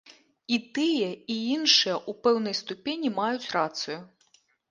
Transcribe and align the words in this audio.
І 0.55 0.57
тыя, 0.77 1.09
і 1.33 1.35
іншыя 1.55 1.93
ў 2.09 2.11
пэўнай 2.27 2.55
ступені 2.61 3.09
маюць 3.21 3.51
рацыю. 3.59 3.99